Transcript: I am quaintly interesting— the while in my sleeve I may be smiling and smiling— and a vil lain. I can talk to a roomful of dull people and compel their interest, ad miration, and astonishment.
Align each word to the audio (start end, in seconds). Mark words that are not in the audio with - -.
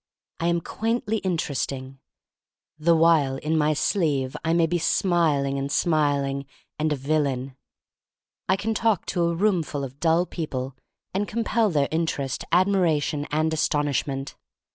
I 0.39 0.47
am 0.47 0.61
quaintly 0.61 1.17
interesting— 1.17 1.99
the 2.89 2.95
while 2.95 3.35
in 3.37 3.55
my 3.55 3.73
sleeve 3.75 4.35
I 4.43 4.51
may 4.51 4.65
be 4.65 4.79
smiling 4.79 5.59
and 5.59 5.71
smiling— 5.71 6.47
and 6.79 6.91
a 6.91 6.95
vil 6.95 7.21
lain. 7.21 7.55
I 8.49 8.55
can 8.55 8.73
talk 8.73 9.05
to 9.05 9.25
a 9.25 9.35
roomful 9.35 9.83
of 9.83 9.99
dull 9.99 10.25
people 10.25 10.75
and 11.13 11.27
compel 11.27 11.69
their 11.69 11.87
interest, 11.91 12.43
ad 12.51 12.65
miration, 12.65 13.27
and 13.29 13.53
astonishment. 13.53 14.35